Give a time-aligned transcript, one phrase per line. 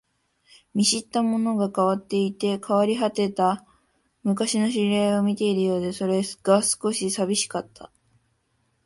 [0.73, 3.63] 見知ったものが変わっていて、変わり果てた
[4.23, 7.91] 昔の知り合いを見ているようで、それが少し寂しかった